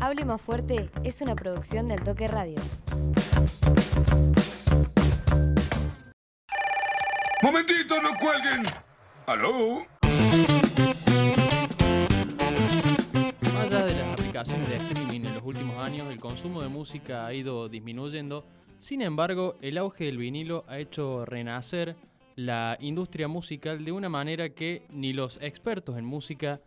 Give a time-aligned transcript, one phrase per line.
[0.00, 2.56] Hable más fuerte es una producción del Toque Radio.
[7.42, 8.62] Momentito, no cuelguen.
[9.26, 9.84] ¿Aló?
[13.42, 17.26] Más allá de las aplicaciones de streaming en los últimos años, el consumo de música
[17.26, 18.44] ha ido disminuyendo.
[18.78, 21.96] Sin embargo, el auge del vinilo ha hecho renacer
[22.36, 26.60] la industria musical de una manera que ni los expertos en música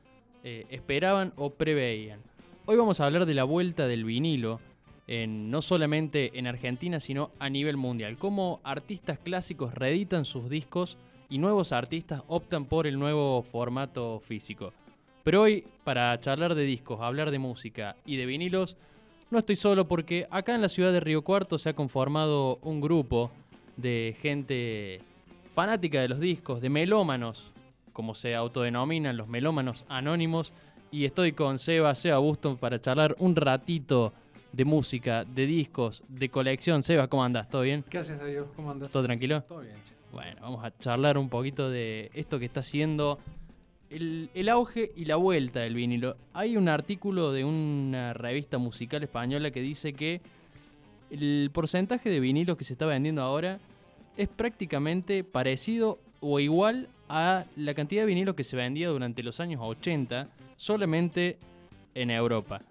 [0.44, 2.20] eh, esperaban o preveían.
[2.68, 4.60] Hoy vamos a hablar de la vuelta del vinilo,
[5.08, 8.18] no solamente en Argentina, sino a nivel mundial.
[8.18, 14.74] Cómo artistas clásicos reeditan sus discos y nuevos artistas optan por el nuevo formato físico.
[15.24, 18.78] Pero hoy, para charlar de discos, hablar de música y de vinilos,
[19.32, 22.80] no estoy solo porque acá en la ciudad de Río Cuarto se ha conformado un
[22.80, 23.32] grupo
[23.76, 25.02] de gente
[25.56, 27.52] fanática de los discos, de melómanos,
[27.92, 30.54] como se autodenominan los melómanos anónimos,
[30.92, 34.12] y estoy con Seba, Seba Busto, para charlar un ratito
[34.52, 36.84] de música, de discos, de colección.
[36.84, 37.50] Seba, ¿cómo andas?
[37.50, 37.84] ¿Todo bien?
[37.90, 38.48] ¿Qué haces, Darío?
[38.56, 38.92] ¿Cómo andas?
[38.92, 39.42] ¿Todo tranquilo?
[39.44, 39.94] Todo bien, che.
[40.12, 43.18] Bueno, vamos a charlar un poquito de esto que está haciendo
[43.90, 46.18] el, el auge y la vuelta del vinilo.
[46.34, 50.20] Hay un artículo de una revista musical española que dice que
[51.10, 53.60] el porcentaje de vinilos que se está vendiendo ahora
[54.18, 59.40] es prácticamente parecido o igual a la cantidad de vinilos que se vendía durante los
[59.40, 60.28] años 80
[60.62, 61.40] solamente
[61.96, 62.62] en Europa.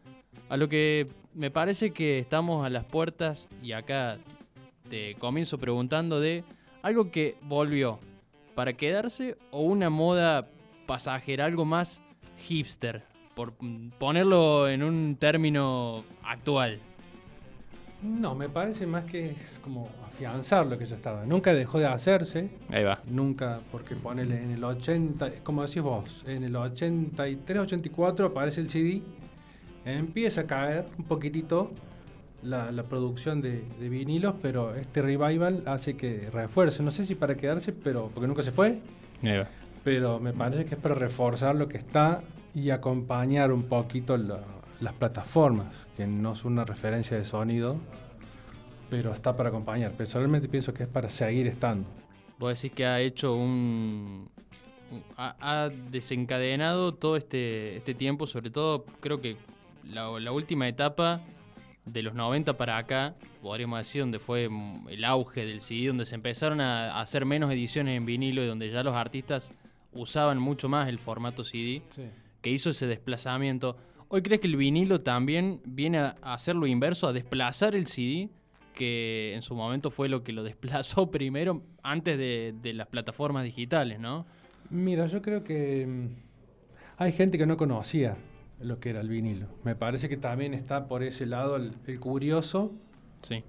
[0.48, 4.18] A lo que me parece que estamos a las puertas y acá
[4.88, 6.44] te comienzo preguntando de
[6.82, 7.98] algo que volvió
[8.54, 10.46] para quedarse o una moda
[10.86, 12.00] pasajera, algo más
[12.38, 13.02] hipster,
[13.34, 13.54] por
[13.98, 16.78] ponerlo en un término actual.
[18.02, 21.26] No, me parece más que es como afianzar lo que ya estaba.
[21.26, 23.00] Nunca dejó de hacerse, Ahí va.
[23.06, 28.70] nunca, porque ponele en el 80, como decís vos, en el 83, 84 aparece el
[28.70, 29.02] CD,
[29.84, 31.70] empieza a caer un poquitito
[32.42, 36.82] la, la producción de, de vinilos, pero este revival hace que refuerce.
[36.82, 38.80] No sé si para quedarse, pero porque nunca se fue,
[39.22, 39.48] Ahí va.
[39.84, 42.22] pero me parece que es para reforzar lo que está
[42.54, 44.40] y acompañar un poquito la-
[44.80, 47.76] las plataformas, que no son una referencia de sonido,
[48.88, 49.92] pero está para acompañar.
[49.92, 51.86] Personalmente pienso que es para seguir estando.
[52.38, 54.28] Vos decís que ha hecho un...
[55.16, 59.36] Ha, desencadenado todo este, este tiempo, sobre todo creo que
[59.88, 61.20] la, la última etapa
[61.84, 64.48] de los 90 para acá, podríamos decir, donde fue
[64.88, 68.46] el auge del CD, donde se empezaron a, a hacer menos ediciones en vinilo y
[68.46, 69.52] donde ya los artistas
[69.92, 71.82] usaban mucho más el formato CD,
[72.40, 73.76] que hizo ese desplazamiento.
[74.12, 78.28] ¿Hoy crees que el vinilo también viene a hacer lo inverso, a desplazar el CD?
[78.74, 83.44] que en su momento fue lo que lo desplazó primero antes de, de las plataformas
[83.44, 84.24] digitales, ¿no?
[84.70, 86.06] Mira, yo creo que mm,
[86.96, 88.16] hay gente que no conocía
[88.60, 89.48] lo que era el vinilo.
[89.64, 92.72] Me parece que también está por ese lado el, el curioso,
[93.22, 93.42] Sí.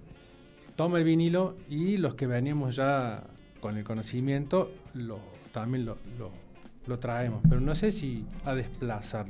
[0.75, 3.23] toma el vinilo y los que veníamos ya
[3.61, 5.19] con el conocimiento lo,
[5.53, 6.31] también lo, lo-
[6.87, 7.41] lo traemos.
[7.47, 9.27] Pero no sé si a desplazar.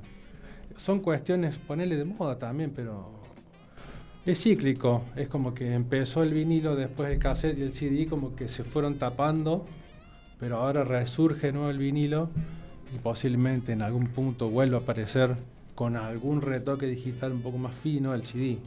[0.77, 3.09] Son cuestiones, ponerle de moda también, pero
[4.25, 5.03] es cíclico.
[5.15, 8.63] Es como que empezó el vinilo, después el cassette y el CD como que se
[8.63, 9.65] fueron tapando,
[10.39, 12.29] pero ahora resurge nuevo el vinilo
[12.93, 15.35] y posiblemente en algún punto vuelva a aparecer
[15.75, 18.57] con algún retoque digital un poco más fino el CD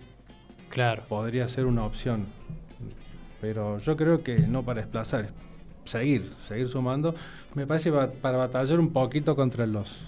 [0.68, 1.02] Claro.
[1.08, 2.24] podría ser una opción.
[3.40, 5.30] Pero yo creo que no para desplazar, es
[5.90, 7.14] seguir, seguir sumando.
[7.54, 9.98] Me parece para batallar un poquito contra los,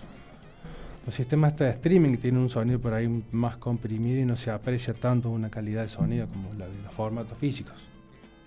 [1.06, 4.50] los sistemas de streaming que tienen un sonido por ahí más comprimido y no se
[4.50, 7.74] aprecia tanto una calidad de sonido como la de los formatos físicos.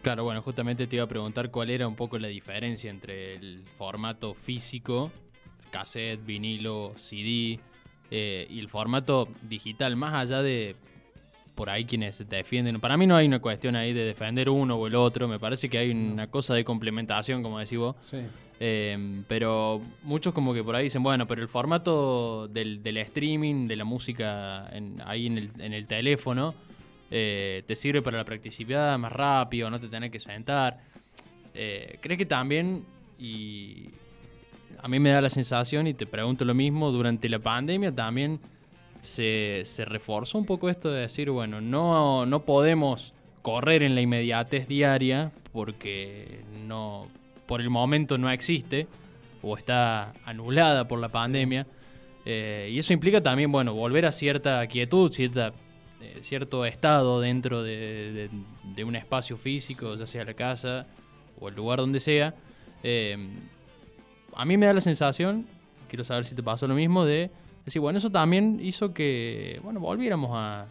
[0.01, 3.63] Claro, bueno, justamente te iba a preguntar cuál era un poco la diferencia entre el
[3.77, 5.09] formato físico,
[5.71, 7.59] cassette, vinilo, CD,
[8.11, 10.75] eh, y el formato digital, más allá de
[11.55, 12.79] por ahí quienes se defienden.
[12.79, 15.69] Para mí no hay una cuestión ahí de defender uno o el otro, me parece
[15.69, 17.95] que hay una cosa de complementación, como decís vos.
[18.01, 18.19] Sí.
[18.61, 23.75] Eh, pero muchos como que por ahí dicen, bueno, pero el formato del, streaming, de
[23.77, 24.69] la música
[25.05, 26.53] ahí en el, en el teléfono,
[27.09, 30.79] eh, te sirve para la practicidad más rápido, no te tenés que sentar.
[31.53, 32.83] Eh, ¿Crees que también,
[33.17, 33.89] y
[34.81, 38.39] a mí me da la sensación, y te pregunto lo mismo, durante la pandemia también
[39.01, 44.01] se, se reforzó un poco esto de decir, bueno, no, no podemos correr en la
[44.01, 47.07] inmediatez diaria porque no
[47.49, 48.85] por el momento no existe
[49.41, 51.65] o está anulada por la pandemia.
[52.25, 55.51] Eh, y eso implica también, bueno, volver a cierta quietud, cierta,
[55.99, 58.29] eh, cierto estado dentro de, de-
[58.75, 60.85] de un espacio físico, ya sea la casa
[61.39, 62.35] o el lugar donde sea.
[62.83, 63.17] Eh,
[64.35, 65.47] a mí me da la sensación,
[65.89, 67.31] quiero saber si te pasó lo mismo, de
[67.65, 70.67] decir, bueno, eso también hizo que, bueno, volviéramos a,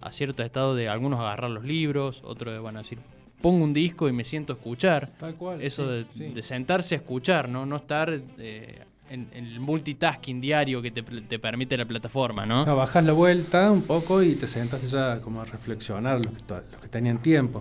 [0.00, 2.98] a cierto estado de algunos agarrar los libros, otros de, bueno, decir,
[3.44, 5.10] pongo un disco y me siento a escuchar.
[5.18, 5.60] Tal cual.
[5.60, 6.34] Eso sí, de, sí.
[6.34, 7.66] de sentarse a escuchar, ¿no?
[7.66, 8.08] No estar
[8.38, 8.78] eh,
[9.10, 12.64] en, en el multitasking diario que te, te permite la plataforma, ¿no?
[12.64, 16.42] No, bajás la vuelta un poco y te sentaste ya como a reflexionar los que,
[16.42, 17.60] to- los que tenían tiempo.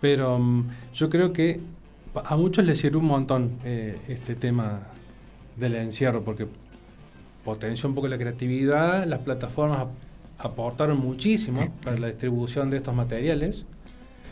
[0.00, 1.60] Pero mm, yo creo que
[2.24, 4.80] a muchos les sirve un montón eh, este tema
[5.56, 6.46] del encierro, porque
[7.44, 9.90] potencia un poco la creatividad, las plataformas ap-
[10.38, 13.66] aportaron muchísimo para la distribución de estos materiales,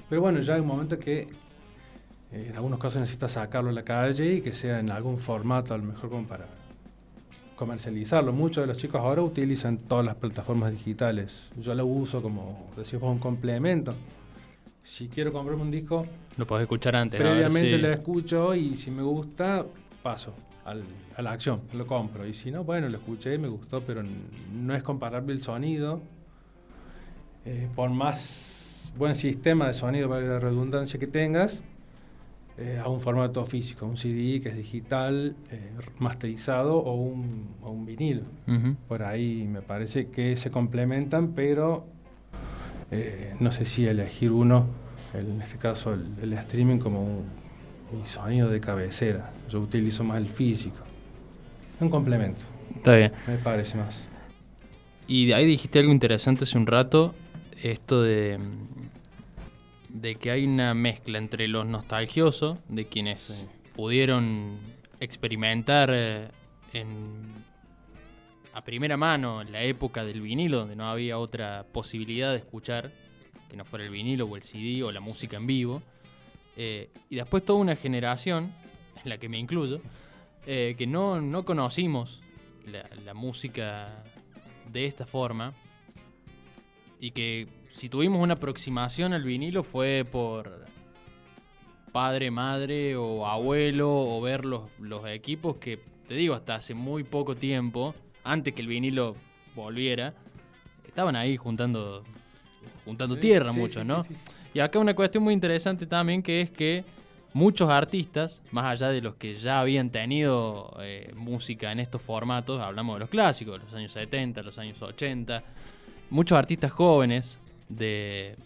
[0.08, 1.29] pero bueno, ya hay un momento que
[2.32, 5.75] eh, en algunos casos necesitas sacarlo a la calle y que sea en algún formato,
[5.75, 6.47] a lo mejor como para
[7.56, 8.32] comercializarlo.
[8.32, 11.49] Muchos de los chicos ahora utilizan todas las plataformas digitales.
[11.61, 13.94] Yo lo uso como, decimos, un complemento.
[14.82, 16.06] Si quiero comprarme un disco,
[16.37, 17.19] Lo podés escuchar antes.
[17.19, 19.64] ver previamente lo escucho y si me gusta,
[20.02, 20.85] paso al-
[21.17, 22.26] a la acción, lo compro.
[22.26, 24.02] Y si no, bueno, lo escuché, me gustó, pero
[24.55, 26.00] no es comparable el sonido.
[27.44, 28.20] Eh, por más
[28.97, 31.61] buen sistema de sonido, para la redundancia que tengas,
[32.59, 37.71] eh, a un formato físico, un CD que es digital, eh, masterizado o un, o
[37.71, 38.23] un vinilo.
[38.47, 38.77] Ujú.
[38.88, 41.87] Por ahí me parece que se complementan, pero
[42.91, 44.67] eh, no sé si elegir uno,
[45.15, 47.25] el- en este caso el, el streaming, como un,
[47.93, 49.31] mi sonido de cabecera.
[49.50, 50.79] Yo utilizo más el físico.
[51.81, 52.41] Un complemento,
[52.77, 53.12] Está bien.
[53.27, 54.09] me parece más.
[55.06, 57.15] Y de ahí dijiste algo interesante hace un rato,
[57.62, 58.38] esto de,
[59.88, 63.47] de que hay una mezcla entre los nostalgiosos, de quienes Sí.
[63.75, 64.58] pudieron
[65.00, 66.29] experimentar eh,
[66.73, 67.26] en,
[68.55, 72.91] a primera mano en la época del vinilo, donde no había otra posibilidad de escuchar
[73.50, 75.82] que no fuera el vinilo o el CD o la música en vivo.
[76.56, 78.50] Eh, y después toda una generación,
[79.05, 79.81] en la que me incluyo,
[80.47, 82.20] eh, que no, no conocimos
[82.70, 84.02] la, la música
[84.73, 85.52] de esta forma
[87.00, 90.64] y que si tuvimos una aproximación al vinilo fue por
[91.93, 97.04] padre, madre o abuelo o ver los, los equipos que, te digo, hasta hace muy
[97.04, 97.94] poco tiempo,
[98.25, 99.14] antes que el vinilo
[99.54, 100.12] volviera,
[100.87, 102.04] estaban ahí juntando,
[102.84, 104.02] juntando tierra Sí, muchos, sí, ¿no?
[104.54, 106.84] Y acá una cuestión muy interesante también que es que
[107.34, 112.62] muchos artistas, más allá de los que ya habían tenido eh, música en estos formatos,
[112.62, 115.44] hablamos de los clásicos, los años 70, los años 80,
[116.11, 117.38] muchos artistas jóvenes
[117.69, 118.37] de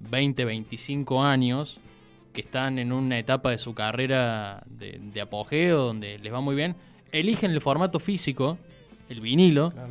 [0.00, 1.78] 20, 25 años
[2.32, 6.54] que están en una etapa de su carrera de, de apogeo, donde les va muy
[6.54, 6.74] bien,
[7.12, 8.56] eligen el formato físico,
[9.10, 9.88] el vinilo, Claro.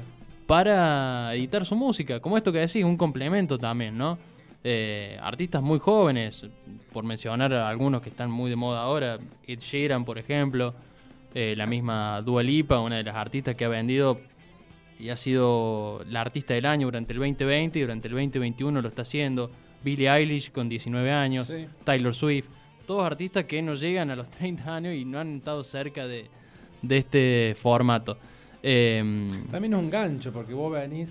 [0.47, 2.19] para editar su música.
[2.19, 4.17] Como esto que decís, un complemento también, ¿no?
[4.63, 6.45] Eh, artistas muy jóvenes,
[6.91, 10.73] por mencionar a algunos que están muy de moda ahora, Ed Sheeran, por ejemplo,
[11.33, 14.19] eh, la misma Dua Lipa, una de las artistas que ha vendido
[15.01, 18.87] y ha sido la artista del año durante el 2020 y durante el 2021 lo
[18.87, 19.49] está haciendo.
[19.83, 21.65] Billie Eilish con 19 años, Sí.
[21.83, 22.45] Taylor Swift,
[22.85, 26.25] todos artistas que no llegan a los 30 años y no han estado cerca de,
[26.83, 28.17] de este formato.
[28.61, 31.09] Eh, También es un gancho, porque vos venís,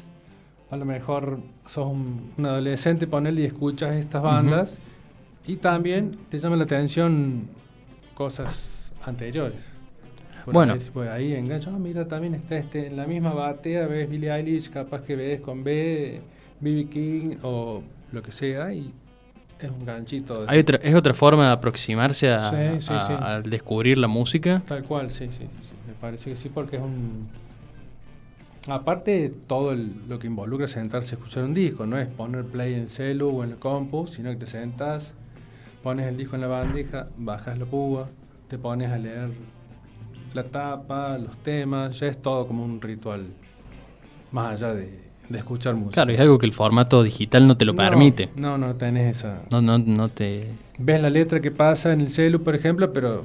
[0.71, 4.79] a lo mejor sos un, un adolescente, ponele y escuchas estas bandas,
[5.47, 7.49] y también te llama la atención
[8.15, 9.59] cosas anteriores.
[10.45, 10.75] Por Bueno.
[10.75, 14.33] ahí, pues ahí engancho, ah, mira, también está este, en la misma batea, ves Billie
[14.33, 16.21] Eilish, capaz que ves con B,
[16.61, 16.87] B.B.
[16.89, 17.83] King o
[18.13, 18.93] lo que sea, y
[19.61, 20.43] es un ganchito.
[20.43, 23.13] de- Hay otra, es otra forma de aproximarse a, Sí, sí, a- sí.
[23.19, 24.63] al descubrir la música.
[24.67, 25.47] Tal cual, sí, sí, sí,
[25.87, 27.29] Me parece que sí, porque es un.
[28.69, 32.75] Aparte, todo el- lo que involucra sentarse a escuchar un disco, no es poner play
[32.75, 35.13] en el celu o en la compu, sino que te sentas,
[35.83, 38.09] pones el disco en la bandeja, bajas la púa,
[38.49, 39.31] te pones a leer
[40.35, 43.27] la tapa, los temas, ya es todo como un ritual,
[44.33, 45.95] más allá de, de escuchar música.
[45.95, 48.29] Claro, es algo que el formato digital no te lo No, permite.
[48.37, 49.43] No, no, tenés esa.
[49.51, 50.49] No, no, no te.
[50.79, 53.25] Ves la letra que pasa en el celu, por ejemplo, pero.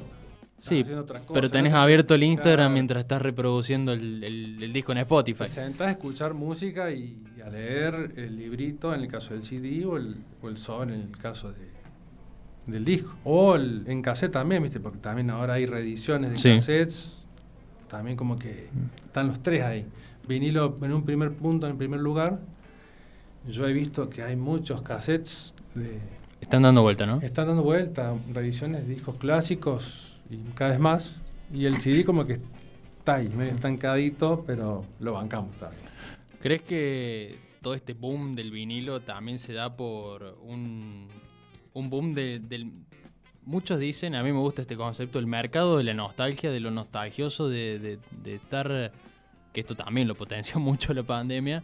[0.58, 2.72] Sí, haciendo otra cosa, pero tenés abierto el Instagram Claro.
[2.72, 5.44] mientras estás reproduciendo el, el- el disco en Spotify.
[5.44, 9.84] Te sentás a escuchar música y a leer el librito en el caso del CD
[9.84, 11.58] o el, o el sobre en el caso de,
[12.66, 13.14] del disco.
[13.24, 14.80] O el- en cassette también, ¿viste?
[14.80, 16.54] Porque también ahora hay reediciones de Sí.
[16.54, 17.26] cassettes.
[17.88, 18.68] También como que
[19.06, 19.86] están los tres ahí.
[20.26, 22.40] Vinilo en un primer punto, en primer lugar.
[23.48, 26.00] Yo he visto que hay muchos cassettes de,
[26.40, 27.20] Están dando vuelta, ¿no?
[27.22, 31.14] están dando vuelta, reediciones de discos clásicos y cada vez más.
[31.54, 32.40] Y el CD como que
[32.98, 35.78] está ahí, medio estancadito, pero lo bancamos todavía.
[36.40, 41.06] ¿Crees que todo este boom del vinilo también se da por un,
[41.76, 42.70] un boom de- del...
[43.44, 46.70] Muchos dicen, a mí me gusta este concepto, el mercado de la nostalgia, de lo
[46.70, 48.92] nostalgioso, de, de- de estar
[49.52, 51.62] que esto también lo potenció mucho la pandemia,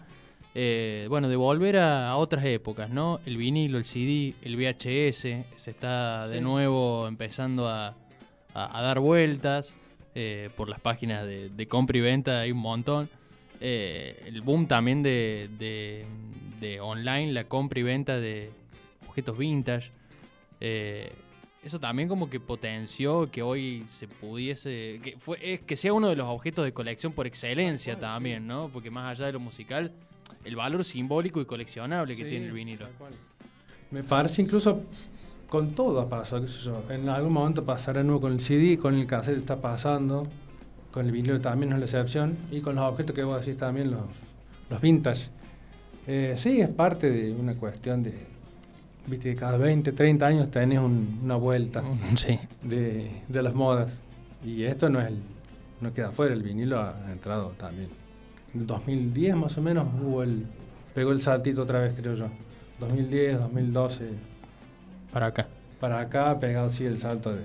[0.54, 3.20] eh, bueno, de volver a, a otras épocas, ¿no?
[3.26, 5.18] El vinilo, el CD, el VHS,
[5.56, 7.88] se está de nuevo empezando a,
[8.54, 9.74] a- a dar vueltas
[10.14, 13.08] eh, por las páginas de, de compra y venta, hay un montón.
[13.60, 16.04] Eh, el boom también de, de-
[16.60, 18.50] de online, la compra y venta de
[19.08, 19.90] objetos vintage.
[20.64, 21.10] Eh,
[21.64, 26.08] eso también como que potenció que hoy se pudiese, que, fue, es que sea uno
[26.08, 28.70] de los objetos de colección por excelencia también, ¿no?
[28.72, 29.90] Porque más allá de lo musical,
[30.44, 32.86] el valor simbólico y coleccionable que Sí, tiene el vinilo.
[33.90, 34.84] Me parece incluso
[35.48, 36.80] con todo pasó, qué sé yo.
[36.90, 40.28] En algún momento pasará nuevo con el CD, con el cassette está pasando,
[40.92, 43.58] con el vinilo también no es la excepción, y con los objetos que vos decís
[43.58, 44.02] también, los,
[44.70, 45.28] los vintage.
[46.06, 48.31] Eh, sí, es parte de una cuestión de,
[49.06, 51.82] viste, que cada 20, 30 años tenés un- una vuelta
[52.16, 52.38] Sí.
[52.62, 54.00] de, de las modas.
[54.44, 55.18] Y esto no es el,
[55.80, 57.88] no queda fuera, el vinilo ha entrado también.
[58.54, 60.44] En 2010 más o menos hubo el,
[60.94, 62.26] pegó el saltito otra vez, creo yo.
[62.80, 64.08] 2010, 2012,
[65.12, 65.46] Para acá.
[65.80, 67.42] para acá ha pegado sí el salto de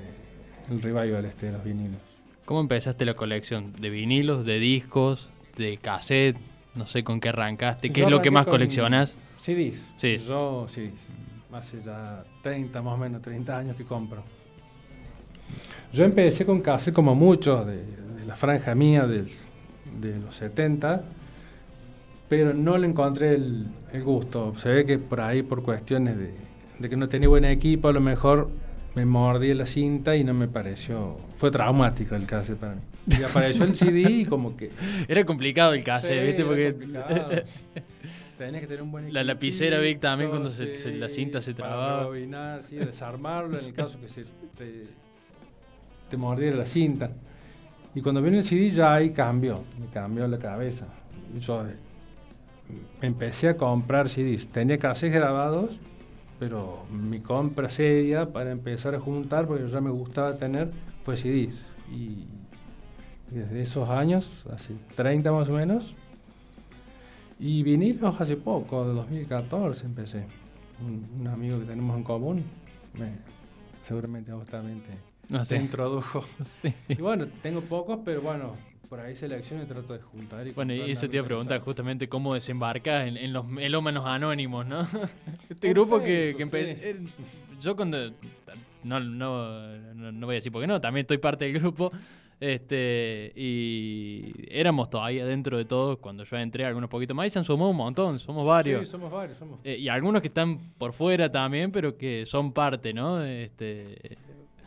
[0.72, 2.00] el revival este de los vinilos.
[2.46, 3.74] ¿Cómo empezaste la colección?
[3.80, 6.38] ¿De vinilos, de discos, de cassette?
[6.76, 7.92] No sé con qué arrancaste.
[7.92, 9.14] ¿Qué Yo es lo que más coleccionás?
[9.42, 9.86] CDs.
[9.98, 10.18] Sí.
[10.28, 11.08] Yo CDs.
[11.52, 14.22] Hace ya 30, más o menos 30 años que compro.
[15.94, 19.30] Yo empecé con cassette como muchos de, de la franja mía del-
[20.02, 21.02] de los 70,
[22.30, 24.54] pero no le encontré el, el gusto.
[24.58, 26.34] Se ve que por ahí, por cuestiones de,
[26.80, 28.50] de que no tenía buen equipo, a lo mejor
[28.96, 31.18] me mordí la cinta y no me pareció...
[31.36, 32.82] Fue traumático el cassette para mí.
[33.08, 34.72] Y apareció el CD y como que...
[35.08, 36.42] Era complicado el cassette, Sí, ¿viste?
[36.42, 37.30] era Porque complicado.
[38.38, 41.42] Tenés que tener un buen La lapicera Vic también cuando se- equipito, se- la cinta
[41.42, 42.10] se trababa.
[42.62, 44.24] sí, desarmarlo en el caso que se
[44.56, 44.88] te,
[46.10, 47.10] te mordiera la cinta.
[47.96, 50.86] Y cuando vino el CD ya ahí cambió, me cambió la cabeza.
[51.40, 51.76] Yo eh,
[53.02, 54.50] empecé a comprar CDs.
[54.50, 55.80] Tenía cassettes grabados,
[56.40, 60.70] pero mi compra seria para empezar a juntar, porque ya me gustaba tener,
[61.04, 61.66] fue CDs.
[61.92, 62.26] Y
[63.32, 65.96] desde esos años, hace 30 más o menos,
[67.40, 70.26] y vinilos hace poco, de 2014 empecé.
[70.86, 72.44] Un, un amigo que tenemos en común,
[72.94, 73.10] me,
[73.84, 75.58] seguramente a vos también te, te sé.
[75.58, 76.24] introdujo.
[76.62, 76.74] Sí.
[76.90, 78.56] Y bueno, tengo pocos, pero bueno,
[78.90, 80.48] por ahí selecciono y trato de juntar.
[80.48, 84.06] Y Bueno, y eso te iba a preguntar justamente cómo desembarcas en, en los melómanos
[84.06, 84.88] anónimos, ¿no?
[85.50, 86.76] Este grupo que, que empecé...
[86.76, 86.82] sí.
[86.84, 86.98] eh,
[87.62, 88.12] Yo cuando...
[88.84, 91.92] No, no, no, no voy a decir por qué no, también estoy parte del grupo.
[92.40, 97.40] Este, y éramos todavía dentro de todos cuando yo entré, algunos poquitos más, y se
[97.40, 98.82] han sumado un montón, somos varios.
[98.82, 99.60] Sí, somos varios, somos.
[99.64, 103.24] Eh, y algunos que están por fuera también, pero que son parte, ¿no?
[103.24, 104.18] Este,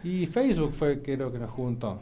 [0.02, 2.00] Y Facebook fue creo que nos juntó.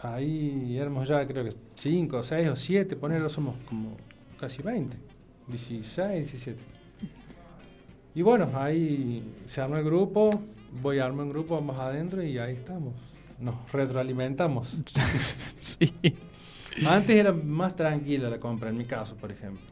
[0.00, 3.96] Ahí éramos ya creo que 5, 6 o 7, ponerlo somos como
[4.38, 4.96] casi 20,
[5.48, 6.58] 16, 17.
[8.14, 10.30] Y bueno, ahí se armó el grupo,
[10.82, 12.92] voy a armar un grupo más adentro y ahí estamos.
[13.38, 14.68] Nos retroalimentamos.
[15.58, 15.92] sí.
[16.86, 19.62] Antes era más tranquila la compra, en mi caso, por ejemplo.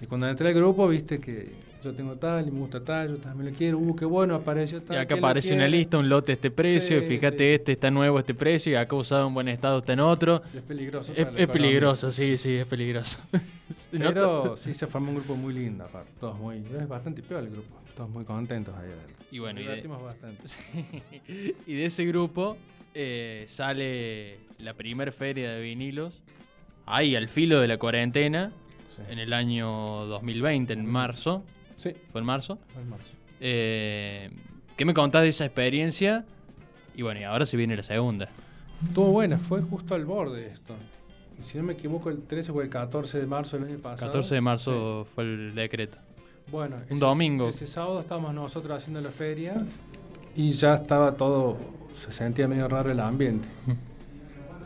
[0.00, 3.16] Y cuando entré al grupo, viste que yo tengo tal y me gusta tal, yo
[3.16, 4.96] también lo quiero, uh, qué bueno, apareció Y tal.
[4.98, 7.54] acá ¿quién lo aparece una lista, un lote a este precio, Sí, y fíjate, sí.
[7.54, 10.42] este está nuevo a este precio, y acá usado en buen estado está en otro.
[10.54, 11.12] Es peligroso.
[11.16, 13.18] Es, es peligroso, sí, sí, es peligroso.
[13.90, 16.10] Pero sí se formó un grupo muy lindo, aparte.
[16.20, 16.58] Todos muy.
[16.58, 17.76] Es bastante peor el grupo.
[17.96, 18.90] Todos muy contentos ahí.
[19.30, 20.42] Y bueno, y de, bastante.
[21.66, 22.56] y de ese grupo
[22.94, 26.22] eh, sale la primer feria de vinilos,
[26.86, 28.52] ahí al filo de la cuarentena,
[28.96, 29.02] Sí.
[29.08, 29.68] en el año
[30.06, 31.42] 2020, en marzo.
[31.78, 32.58] Sí, ¿Fue en marzo?
[32.72, 33.06] fue en marzo.
[33.40, 34.30] Eh,
[34.76, 36.24] ¿Qué me contás de esa experiencia?
[36.94, 38.28] Y bueno, y ahora se viene la segunda.
[38.86, 40.74] Estuvo buena, fue justo al borde esto.
[41.40, 44.06] Y Si no me equivoco, el 13 o el 14 de marzo del año pasado.
[44.12, 45.98] 14 de marzo fue el decreto.
[46.50, 47.48] Bueno, Un domingo.
[47.48, 49.54] Ese sábado estábamos nosotros haciendo la feria
[50.36, 51.56] y ya estaba todo,
[52.04, 53.48] se sentía medio raro el ambiente.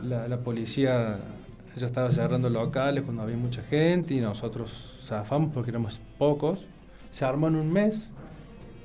[0.03, 1.17] La, la policía
[1.77, 6.65] ya estaba cerrando locales cuando había mucha gente y nosotros zafamos porque éramos pocos.
[7.11, 8.07] Se armó en un mes,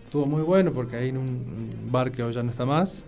[0.04, 3.02] estuvo muy bueno porque ahí en un, bar que hoy ya no está más,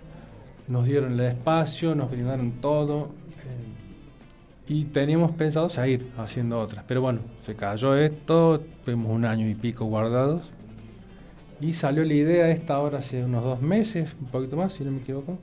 [0.69, 3.11] nos dieron el espacio, nos brindaron todo.
[3.45, 6.85] eh, y teníamos pensado seguir haciendo otras.
[6.89, 10.51] Pero bueno, se cayó esto, tuvimos un año y pico guardados.
[11.61, 14.91] Y salió la idea esta ahora hace unos dos meses, un poquito más, si no
[14.91, 15.39] me equivoco.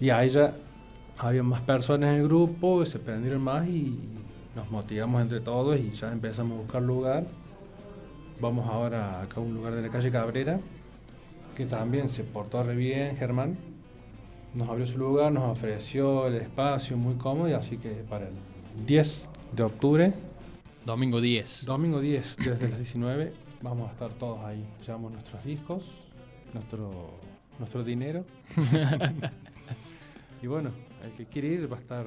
[0.00, 0.54] Y ahí ya
[1.18, 3.98] había más personas en el grupo, se prendieron más y
[4.54, 7.26] nos motivamos entre todos y ya empezamos a buscar lugar.
[8.40, 10.60] Vamos ahora acá a un lugar de la calle Cabrera,
[11.56, 13.56] que también se portó re bien, Germán.
[14.54, 18.34] Nos abrió su lugar, nos ofreció el espacio muy cómodo, y así que para el
[18.86, 20.14] 10 de octubre,
[20.86, 21.66] Domingo 10.
[21.66, 24.64] domingo 10, desde las 19, vamos a estar todos ahí.
[24.86, 25.84] Llevamos nuestros discos,
[26.54, 27.10] nuestro,
[27.58, 28.24] nuestro dinero.
[30.42, 30.70] y bueno,
[31.04, 32.06] el que quiere ir va a estar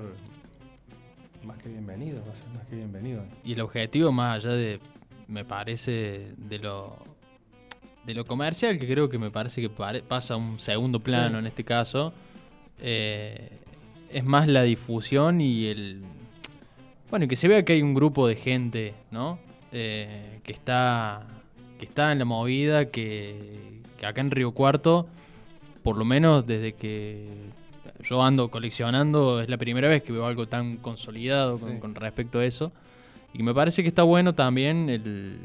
[1.46, 3.24] más que bienvenido, va a ser más que bienvenido.
[3.44, 4.80] Y el objetivo, más allá de,
[5.28, 6.98] me parece, de lo,
[8.06, 11.32] de lo comercial, que creo que me parece que pare- pasa a un segundo plano
[11.36, 11.40] Sí.
[11.40, 12.14] en este caso,
[12.80, 13.50] eh,
[14.12, 16.02] es más la difusión y el...
[17.10, 19.38] Bueno, y que se vea que hay un grupo de gente, ¿no?
[19.72, 21.28] Eh, que está
[21.84, 23.36] que está en la movida, que,
[23.98, 25.06] que acá en Río Cuarto,
[25.84, 27.28] por lo menos desde que
[28.02, 31.80] yo ando coleccionando, es la primera vez que veo algo tan consolidado con, Sí.
[31.80, 32.72] con respecto a eso.
[33.34, 35.40] Y me parece que está bueno también el,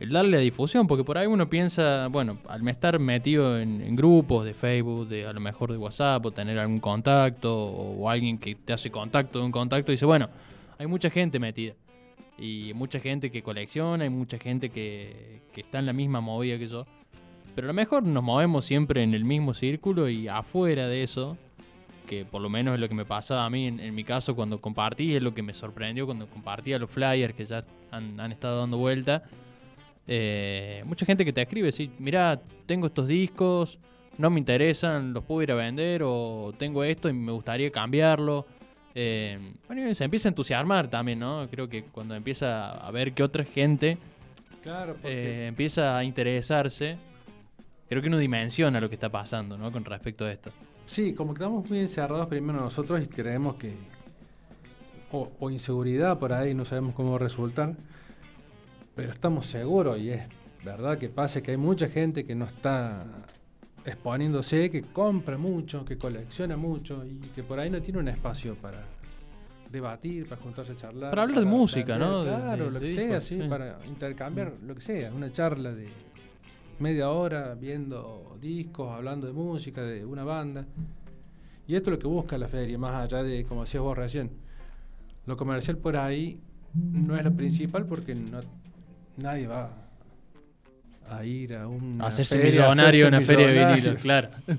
[0.00, 3.94] el darle a difusión, porque por ahí uno piensa, bueno, al estar metido en, en
[3.94, 8.38] grupos de Facebook, de a lo mejor de WhatsApp, o tener algún contacto, o, alguien
[8.38, 10.30] que te hace contacto de un contacto, dice, bueno,
[10.78, 11.74] hay mucha gente metida.
[12.38, 16.58] Y mucha gente que colecciona, hay mucha gente que, que está en la misma movida
[16.58, 16.86] que yo.
[17.54, 21.36] Pero a lo mejor nos movemos siempre en el mismo círculo y afuera de eso,
[22.06, 24.36] que por lo menos es lo que me pasaba a mí en, en mi caso
[24.36, 28.30] cuando compartí, es lo que me sorprendió cuando compartía los flyers que ya han, han
[28.30, 29.24] estado dando vuelta.
[30.06, 33.78] Eh, mucha gente que te escribe, sí, mira, tengo estos discos,
[34.16, 38.46] no me interesan, los puedo ir a vender o tengo esto y me gustaría cambiarlo.
[39.00, 39.38] Eh,
[39.68, 41.46] bueno, se empieza a entusiasmar también, ¿no?
[41.48, 43.96] Creo que cuando empieza a ver que otra gente
[44.60, 46.96] Claro, eh, empieza a interesarse,
[47.88, 49.70] creo que uno dimensiona lo que está pasando, ¿no?
[49.70, 50.50] Con respecto a esto.
[50.84, 53.72] Sí, como que estamos muy encerrados primero nosotros y creemos que.
[55.12, 57.74] O, o inseguridad por ahí, no sabemos cómo va a resultar.
[58.96, 60.22] Pero estamos seguros y es
[60.64, 63.04] verdad que pasa que hay mucha gente que no está
[63.84, 68.54] exponiéndose, que compra mucho, que colecciona mucho y que por ahí no tiene un espacio
[68.56, 68.82] para
[69.70, 71.10] debatir, para juntarse a charlar.
[71.10, 72.22] Para hablar de música, ¿no?
[72.24, 73.48] Claro, de- lo de que sea, discos, sí, sí.
[73.48, 75.88] para intercambiar lo que sea, una charla de
[76.80, 80.64] media hora viendo discos, hablando de música, de una banda.
[81.66, 84.30] Y esto es lo que busca la feria, más allá de, como decías vos recién,
[85.26, 86.40] lo comercial por ahí
[86.74, 88.40] no es lo principal porque no,
[89.18, 89.70] nadie va
[91.10, 94.30] a ir a un hacerse millonario en una feria de vinilos, claro.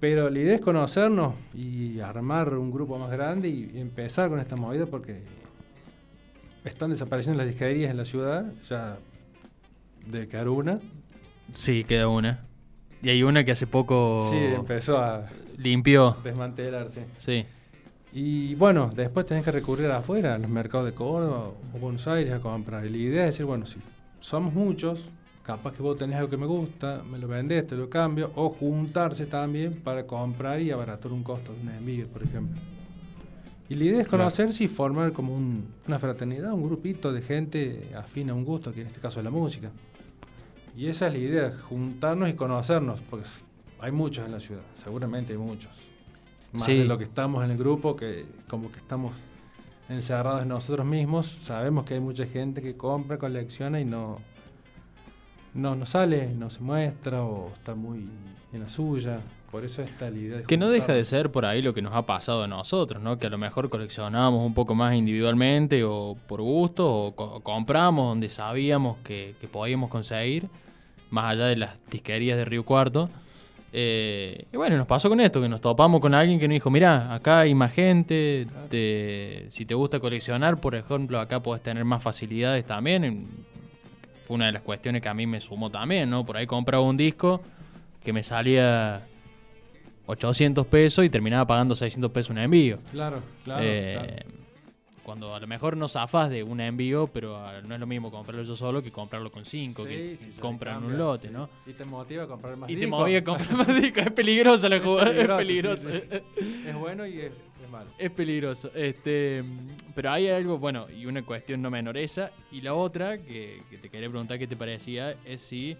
[0.00, 4.38] Pero la idea es conocernos y armar un grupo más grande y y empezar con
[4.38, 5.22] esta movida porque
[6.64, 8.96] están desapareciendo las disquerías en la ciudad, ya
[10.06, 10.78] de quedar una.
[11.54, 12.44] Sí, queda una.
[13.02, 16.16] Y hay una que hace poco Sí, empezó a limpió.
[16.22, 17.04] desmantelarse.
[17.16, 17.44] Sí.
[18.12, 22.32] Y bueno, después tenés que recurrir afuera, a los mercados de Córdoba o Buenos Aires
[22.32, 22.84] a comprar.
[22.86, 23.78] Y la idea es decir, bueno, si
[24.18, 25.00] somos muchos,
[25.48, 28.50] capaz que vos tenés algo que me gusta, me lo vendés, te lo cambio, o
[28.50, 32.54] juntarse también para comprar y abaratar un costo de un envío, por ejemplo.
[33.70, 34.24] Y la idea es Claro.
[34.24, 38.74] conocerse y formar como un- una fraternidad, un grupito de gente afín a un gusto,
[38.74, 39.70] que en este caso es la música.
[40.76, 43.24] Y esa es la idea, juntarnos y conocernos, porque
[43.80, 45.70] hay muchos en la ciudad, seguramente hay muchos.
[46.52, 46.76] Más Sí.
[46.76, 49.12] de lo que estamos en el grupo, que como que estamos
[49.88, 54.18] encerrados en nosotros mismos, sabemos que hay mucha gente que compra, colecciona y no,
[55.54, 58.06] no, no sale, no se muestra o está muy
[58.52, 59.18] en la suya.
[59.50, 61.80] Por eso está la idea de Que no deja de ser por ahí lo que
[61.80, 63.18] nos ha pasado a nosotros, ¿no?
[63.18, 68.08] Que a lo mejor coleccionábamos un poco más individualmente o por gusto o co- compramos
[68.08, 70.48] donde sabíamos que, que podíamos conseguir,
[71.10, 73.08] más allá de las disquerías de Río Cuarto.
[73.72, 76.68] Eh, y bueno, nos pasó con esto, que nos topamos con alguien que nos dijo,
[76.70, 81.86] mirá, acá hay más gente, te- si te gusta coleccionar, por ejemplo, acá puedes tener
[81.86, 83.26] más facilidades también.
[84.28, 86.22] Fue una de las cuestiones que a mí me sumó también, ¿no?
[86.26, 87.40] Por ahí compraba un disco
[88.04, 89.00] que me salía
[90.04, 92.76] 800 pesos y terminaba pagando 600 pesos un envío.
[92.90, 93.62] Claro, claro.
[93.64, 94.38] Eh, claro.
[95.02, 98.10] Cuando a lo mejor no zafas de un envío, pero ah, no es lo mismo
[98.10, 101.32] comprarlo yo solo que comprarlo con cinco, que Sí, compran cambia, un lote, sí.
[101.32, 101.48] ¿no?
[101.66, 103.00] Y te motiva a comprar más Y te discos.
[103.00, 104.04] movía a comprar más discos.
[104.04, 105.88] Es peligrosa la jugada, es peligroso.
[105.90, 106.02] sí.
[106.66, 107.32] Es bueno y es,
[107.68, 107.90] es malo.
[107.98, 108.70] Es peligroso.
[108.74, 109.44] Este,
[109.94, 112.30] pero hay algo, bueno, y una cuestión no menor esa.
[112.50, 115.76] Y la otra, que, que te quería preguntar qué te parecía, es si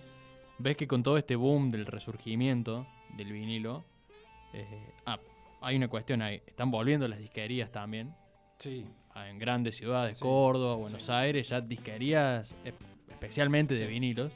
[0.59, 3.85] ves que con todo este boom del resurgimiento del vinilo,
[4.55, 4.65] eh,
[5.07, 5.19] ah,
[5.61, 6.41] hay una cuestión ahí.
[6.47, 8.15] Están volviendo las disquerías también.
[8.59, 8.85] Sí.
[9.15, 10.23] a- En grandes ciudades, Sí.
[10.23, 12.55] Córdoba, Buenos Aires, ya disquerías
[13.11, 14.33] especialmente de vinilos.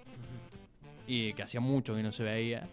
[1.07, 2.69] Y que hacía mucho que no se veía.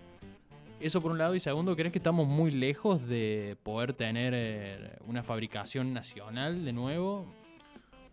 [0.80, 1.36] Eso por un lado.
[1.36, 6.74] Y segundo, ¿crees que estamos muy lejos de poder tener eh, una fabricación nacional de
[6.74, 7.26] nuevo?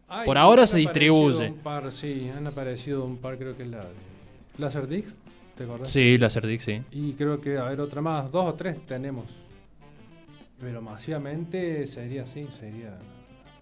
[0.09, 1.51] Ay, Por ahora se distribuye.
[1.51, 3.95] Un par, sí, han aparecido un par, creo que es la de
[4.59, 5.15] Laserdix,
[5.57, 5.89] ¿te acordás?
[5.89, 6.83] Sí, la Cerdic, sí.
[6.93, 9.25] Y creo que a ver otra más, dos o tres tenemos.
[10.61, 12.97] Pero masivamente sería así, sería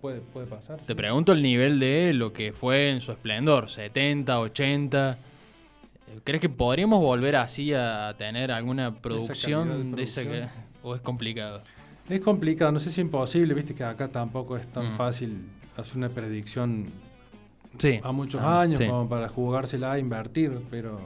[0.00, 0.80] puede, puede pasar.
[0.80, 5.18] Te pregunto el nivel de lo que fue en su esplendor, 70, 80.
[6.22, 10.46] ¿Crees que podríamos volver así a tener alguna producción de esa que,
[10.82, 11.62] o es complicado?
[12.08, 14.96] Es complicado, no sé si imposible, viste que acá tampoco es tan Mm.
[14.96, 16.86] fácil hacer una predicción
[17.78, 17.98] Sí.
[18.02, 18.86] a muchos Ah, años sí.
[18.86, 20.98] como para jugársela a invertir, pero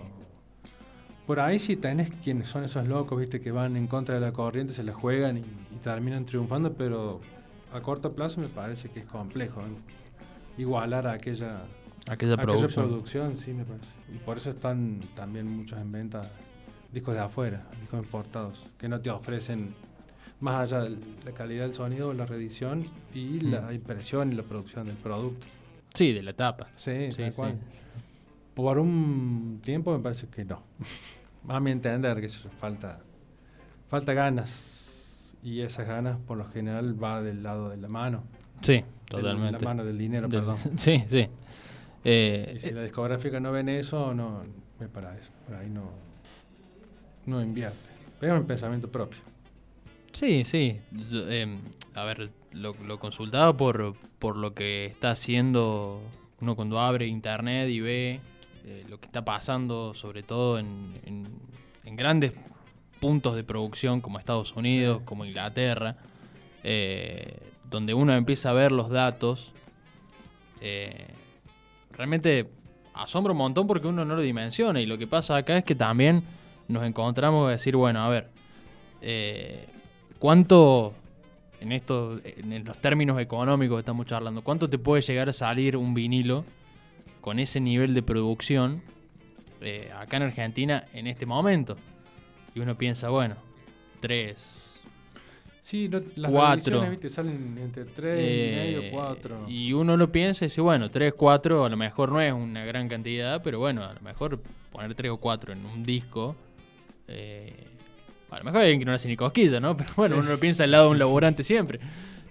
[1.26, 4.32] por ahí sí tenés quienes son esos locos, viste, que van en contra de la
[4.32, 7.20] corriente, se la juegan y, y terminan triunfando, pero
[7.72, 10.60] a corto plazo me parece que es complejo ¿eh?
[10.60, 11.62] igualar a aquella,
[12.08, 12.86] Aquella aquella producción.
[12.88, 13.86] producción, sí me parece.
[14.14, 16.28] Y por eso están también muchos en venta
[16.92, 19.74] discos de afuera, discos importados, que no te ofrecen
[20.40, 23.74] más allá de la calidad del sonido, la reedición y la Mm.
[23.74, 25.46] impresión y la producción del producto.
[25.94, 26.68] Sí, de la tapa.
[26.76, 27.36] Sí, Sí, tal sí.
[27.36, 27.58] cual.
[28.54, 30.62] Por un tiempo me parece que no.
[31.48, 33.00] A mi entender que eso falta,
[33.88, 35.34] falta ganas.
[35.42, 38.24] Y esas ganas por lo general va del lado de la mano.
[38.62, 39.60] Sí, totalmente.
[39.60, 40.56] la mano del dinero, perdón.
[40.76, 41.28] Sí, sí.
[42.04, 44.44] Eh, Y si la discográfica no ven eso, no,
[44.92, 45.30] para eso.
[45.46, 45.90] Por ahí no,
[47.26, 47.76] no invierte.
[48.20, 49.18] Pero es un pensamiento propio.
[50.12, 50.78] Sí, sí.
[51.10, 51.58] Yo, em,
[51.94, 56.00] a ver, lo, lo consultaba por, por lo que está haciendo
[56.40, 58.20] uno cuando abre internet y ve
[58.64, 61.26] eh, lo que está pasando, sobre todo en, en-
[61.84, 62.32] en grandes
[63.00, 65.04] puntos de producción como Estados Unidos, Sí.
[65.04, 65.96] como Inglaterra,
[66.64, 67.38] eh,
[67.70, 69.52] donde uno empieza a ver los datos.
[71.98, 72.48] Realmente
[72.94, 75.74] asombra un montón porque uno no lo dimensiona y lo que pasa acá es que
[75.74, 76.22] también
[76.68, 78.28] nos encontramos a decir, bueno, a ver,
[79.02, 79.66] eh,
[80.18, 80.94] ¿cuánto,
[81.60, 85.76] en, esto, en los términos económicos que estamos charlando, cuánto te puede llegar a salir
[85.76, 86.44] un vinilo
[87.20, 88.82] con ese nivel de producción
[89.60, 91.76] eh, acá en Argentina en este momento?
[92.54, 93.34] Y uno piensa, bueno,
[94.00, 94.77] tres,
[95.60, 96.80] Sí, no, las Cuatro.
[96.88, 99.46] viste, salen entre 3 y eh, medio, 4.
[99.48, 102.64] y uno lo piensa y dice, bueno, 3, 4, a lo mejor no es una
[102.64, 104.40] gran cantidad, pero bueno, a lo mejor
[104.72, 106.34] poner 3 o 4 en un disco,
[107.08, 107.52] eh,
[108.30, 109.76] a lo mejor hay alguien que no hace ni cosquilla, ¿no?
[109.76, 110.20] Pero bueno, Sí.
[110.20, 111.80] uno lo piensa al lado de un laborante siempre.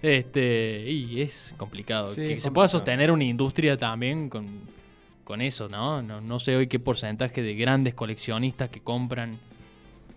[0.00, 2.12] Este, y es complicado.
[2.12, 4.46] Sí, que es se pueda sostener una industria también con,
[5.24, 6.00] con eso, ¿no?
[6.02, 6.20] ¿no?
[6.20, 9.36] No sé hoy qué porcentaje de grandes coleccionistas que compran.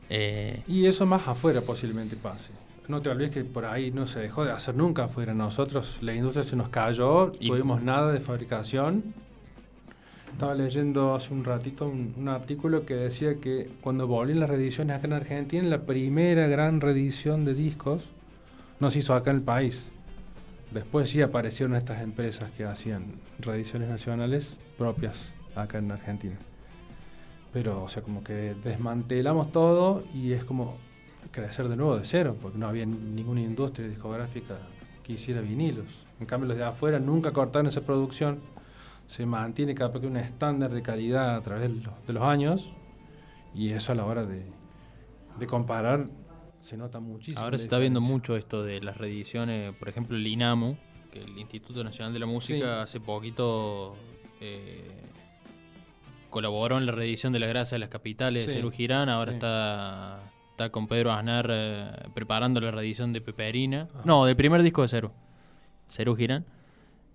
[0.09, 2.51] eh, Y eso más afuera posiblemente pase.
[2.87, 5.33] No te olvides que por ahí no se dejó de hacer nunca afuera.
[5.33, 9.03] Nosotros, la industria se nos cayó, Y- tuvimos nada de fabricación.
[10.31, 14.97] Estaba leyendo hace un ratito un, un artículo que decía que cuando volvieron las reediciones
[14.97, 18.03] acá en Argentina, la primera gran reedición de discos
[18.79, 19.85] no se hizo acá en el país.
[20.71, 23.03] Después sí aparecieron estas empresas que hacían
[23.39, 25.17] reediciones nacionales propias
[25.55, 26.35] acá en Argentina.
[27.53, 30.77] Pero, o sea, como que desmantelamos todo y es como
[31.31, 34.57] crecer de nuevo de cero, porque no había ninguna industria discográfica
[35.03, 35.85] que hiciera vinilos.
[36.19, 38.39] En cambio, los de afuera nunca cortaron esa producción.
[39.07, 42.71] Se mantiene capaz que un estándar de calidad a través de los, de los años
[43.53, 44.45] y eso a la hora de,
[45.39, 46.07] de comparar
[46.61, 47.43] se nota muchísimo.
[47.43, 50.77] Ahora se está viendo mucho esto de las reediciones, por ejemplo el INAMU,
[51.11, 52.81] que el Instituto Nacional de la Música Sí.
[52.83, 53.95] hace poquito
[54.39, 54.87] eh,
[56.29, 59.31] colaboró en la reedición de La Gracia de las Capitales de Sí, Cerú Girán, ahora
[59.31, 59.35] sí.
[59.37, 60.19] está,
[60.51, 64.01] está con Pedro Aznar eh, preparando la reedición de Peperina, Ajá.
[64.05, 65.11] no, del primer disco de Cerú,
[65.89, 66.45] Cerú Girán,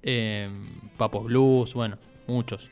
[0.02, 0.48] eh,
[0.96, 1.96] Papos Blues, bueno,
[2.26, 2.68] muchos.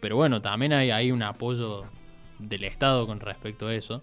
[0.00, 1.84] Pero bueno, también hay, hay un apoyo
[2.38, 4.02] del Estado con respecto a eso.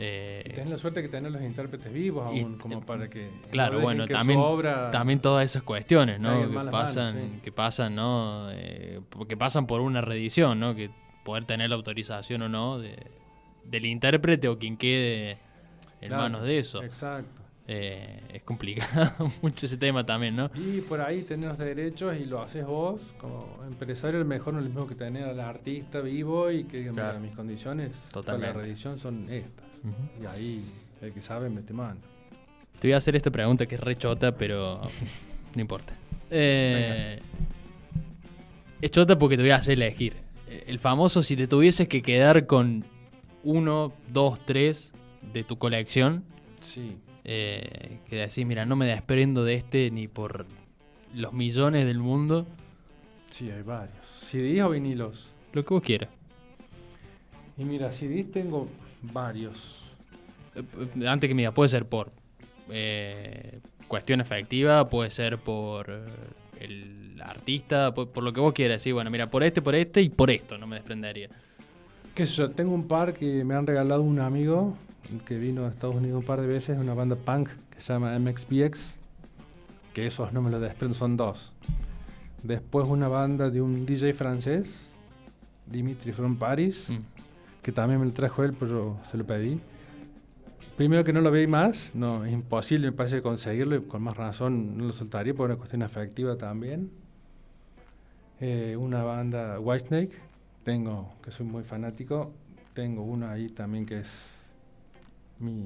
[0.00, 3.30] Eh, Y tenés la suerte que tenés los intérpretes vivos Y- aún, como para que.
[3.50, 6.42] Claro, bueno, que también, obra- también todas esas cuestiones, ¿no?
[6.48, 7.40] Que pasan, manos, sí.
[7.42, 8.48] que pasan, ¿no?
[8.52, 10.74] Eh, que pasan por una reedición, ¿no?
[10.76, 10.90] Que
[11.24, 12.96] poder tener la autorización o no de,
[13.70, 15.38] del intérprete o quien quede
[16.00, 16.82] en Claro, manos de eso.
[16.82, 17.42] Exacto.
[17.70, 20.50] Eh, es complicado mucho ese tema también, ¿no?
[20.54, 24.60] Y por ahí tenés los derechos y lo haces vos, como empresario, lo mejor no
[24.60, 27.20] es lo mismo que tener al artista vivo y que diga, mira, Claro.
[27.20, 29.66] mis condiciones para la reedición son estas.
[30.22, 30.64] Y ahí
[31.02, 32.00] el que sabe mete mano.
[32.78, 34.80] Te voy a hacer esta pregunta que es re chota, pero
[35.54, 35.92] no importa.
[36.30, 37.20] Eh,
[38.80, 40.14] es chota porque te voy a hacer elegir.
[40.66, 42.82] El famoso, si te tuvieses que quedar con
[43.50, 44.92] uno, dos, tres
[45.32, 46.22] de tu colección,
[46.60, 46.98] Sí.
[47.24, 50.44] eh, que decís, mira, no me desprendo de este ni por
[51.14, 52.46] los millones del mundo,
[53.30, 54.06] Sí, hay varios.
[54.06, 55.32] CDs o vinilos.
[55.52, 56.10] lo que vos quieras.
[57.56, 58.68] Y mira, CDs tengo
[59.02, 59.82] varios.
[60.54, 62.10] Eh, Antes que digas, puede ser por
[62.70, 66.04] eh, cuestión efectiva, puede ser por eh,
[66.60, 68.80] el artista, por, por lo que vos quieras.
[68.82, 71.28] Sí, bueno, mira, por este, por este y por esto no me desprendería.
[72.18, 74.74] Qué sé yo, tengo un par que me han regalado un amigo
[75.24, 78.18] que vino a Estados Unidos un par de veces, una banda punk que se llama
[78.18, 78.96] MXPX,
[79.94, 81.52] que esos no me los desprendo, son dos.
[82.42, 84.90] Después una banda de un DJ francés,
[85.64, 86.96] Dimitri from Paris, Mm.
[87.62, 89.60] que también me lo trajo él, pero se lo pedí.
[90.76, 94.16] Primero que no lo veí más, no, es imposible me parece conseguirlo y con más
[94.16, 96.90] razón no lo soltaría por una cuestión afectiva también.
[98.40, 100.26] Eh, una banda Whitesnake,
[100.72, 102.30] tengo, que soy muy fanático,
[102.74, 104.26] tengo una ahí también que es
[105.38, 105.64] mi,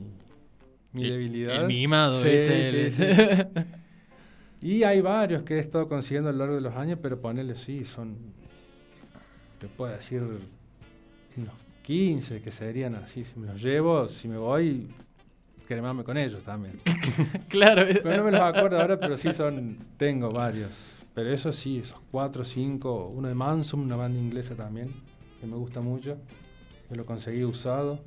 [0.92, 1.62] mi El- debilidad.
[1.62, 2.90] El mimado, Sí, ¿viste?
[2.90, 3.62] sí, sí.
[4.60, 7.56] Y hay varios que he estado consiguiendo a lo largo de los años, pero ponele
[7.56, 8.16] sí, son,
[9.60, 13.24] te puedo decir, unos 15 que serían así.
[13.24, 14.86] Si me los llevo, si me voy,
[15.66, 16.78] cremarme con ellos también.
[17.48, 17.84] claro.
[18.04, 20.70] Pero no me los acuerdo ahora, pero sí son, tengo varios.
[21.14, 24.88] Pero eso sí, esos 4 o 5, uno de Mansum, una banda inglesa también,
[25.40, 26.16] que me gusta mucho,
[26.88, 27.98] que lo conseguí usado,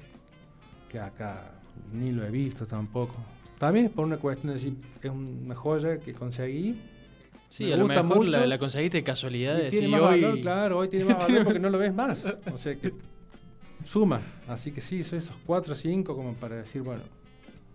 [0.89, 1.52] que acá
[1.94, 3.15] ni lo he visto tampoco.
[3.60, 6.80] También es por una cuestión de decir, es una joya que conseguí.
[7.48, 8.48] Sí, me a lo gusta mejor la, mucho.
[8.48, 9.58] la conseguiste de casualidad.
[9.60, 10.22] y de tiene más hoy...
[10.22, 12.20] valor, claro, hoy tiene más valor porque no lo ves más.
[12.54, 12.91] O sea que
[13.86, 14.20] suma.
[14.48, 17.02] Así que sí, son esos 4 o 5 como para decir, bueno,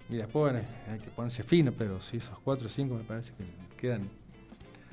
[0.08, 3.32] y después bueno, hay que ponerse fino, pero sí, esos 4 o 5 me parece
[3.32, 3.44] que
[3.80, 4.08] quedan,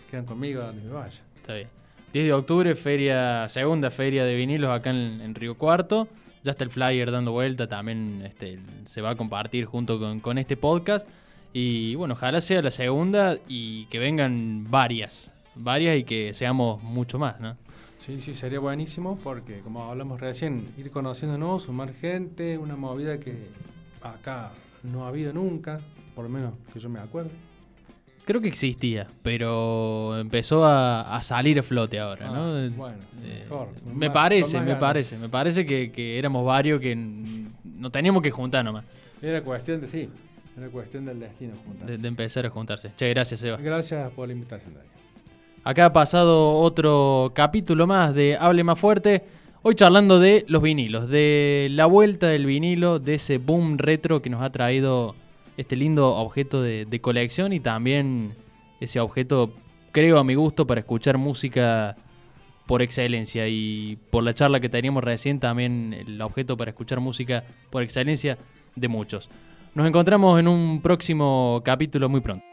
[0.09, 1.21] quedan conmigo a donde me vaya.
[1.35, 1.67] Está bien.
[2.13, 6.07] 10 de octubre, feria, segunda feria de vinilos acá en, en Río Cuarto.
[6.43, 10.37] Ya está el flyer dando vuelta, también este, se va a compartir junto con, con
[10.37, 11.07] este podcast.
[11.53, 17.19] Y bueno, ojalá sea la segunda y que vengan varias, varias y que seamos mucho
[17.19, 17.57] más, ¿no?
[17.99, 23.35] Sí, sí, sería buenísimo porque, como hablamos recién, ir conociéndonos, sumar gente, una movida que
[24.01, 24.51] acá
[24.83, 25.79] no ha habido nunca,
[26.15, 27.31] por lo menos que yo me acuerde.
[28.27, 32.33] Creo que existía, pero empezó a, a salir a flote ahora, ¿no?
[32.35, 36.79] Ah, bueno, Eh, mejor, con me más- parece, me parece, me parece que, éramos varios
[36.81, 38.83] que no teníamos que juntar nomás,
[39.21, 40.09] Era cuestión de sí,
[40.57, 41.97] era cuestión del destino de, juntarse.
[41.97, 42.91] de empezar a juntarse.
[42.97, 43.57] Che, gracias, Eva.
[43.57, 44.91] Gracias por la invitación, Daniel.
[45.63, 49.23] Acá ha pasado otro capítulo más de Hable Más Fuerte.
[49.63, 54.29] Hoy charlando de los vinilos, de la vuelta del vinilo, de ese boom retro que
[54.29, 55.15] nos ha traído
[55.57, 58.33] este lindo objeto de, colección y también
[58.79, 59.51] ese objeto,
[59.91, 61.97] creo a mi gusto, para escuchar música
[62.67, 63.47] por excelencia.
[63.47, 68.37] Y por la charla que teníamos recién, también el objeto para escuchar música por excelencia
[68.75, 69.29] de muchos.
[69.73, 72.45] Nos encontramos en un próximo capítulo muy pronto.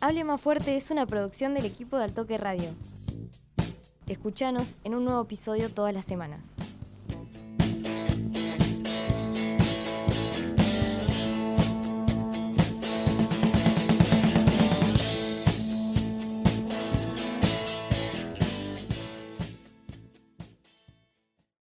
[0.00, 2.68] Hable más fuerte es una producción del equipo de Altoque Radio.
[4.06, 6.56] Escuchanos en un nuevo episodio todas las semanas.